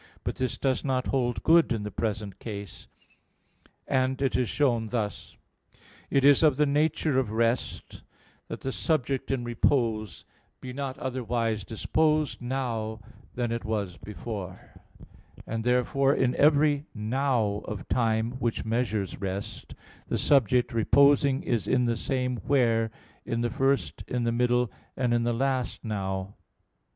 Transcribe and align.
But 0.23 0.37
this 0.37 0.57
does 0.57 0.83
not 0.83 1.05
hold 1.05 1.43
good 1.43 1.71
in 1.71 1.83
the 1.83 1.91
present 1.91 2.39
case; 2.39 2.87
and 3.87 4.19
it 4.19 4.35
is 4.35 4.49
shown 4.49 4.87
thus. 4.87 5.37
It 6.09 6.25
is 6.25 6.41
of 6.41 6.57
the 6.57 6.65
nature 6.65 7.19
of 7.19 7.29
rest 7.29 8.01
that 8.47 8.61
the 8.61 8.71
subject 8.71 9.29
in 9.29 9.43
repose 9.43 10.25
be 10.59 10.73
not 10.73 10.97
otherwise 10.97 11.63
disposed 11.63 12.41
now 12.41 12.99
than 13.35 13.51
it 13.51 13.63
was 13.63 13.97
before: 13.99 14.71
and 15.45 15.63
therefore 15.63 16.15
in 16.15 16.35
every 16.37 16.87
"now" 16.95 17.61
of 17.65 17.87
time 17.87 18.31
which 18.39 18.65
measures 18.65 19.21
rest, 19.21 19.75
the 20.07 20.17
subject 20.17 20.73
reposing 20.73 21.43
is 21.43 21.67
in 21.67 21.85
the 21.85 21.95
same 21.95 22.37
"where" 22.37 22.89
in 23.23 23.41
the 23.41 23.51
first, 23.51 24.03
in 24.07 24.23
the 24.23 24.31
middle, 24.31 24.71
and 24.97 25.13
in 25.13 25.21
the 25.25 25.31
last 25.31 25.85
"now." 25.85 26.33